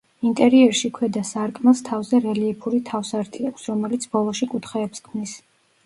[0.27, 5.43] ინტერიერში ქვედა სარკმელს თავზე რელიეფური თავსართი აქვს, რომელიც ბოლოში კუთხეებს ქმნის.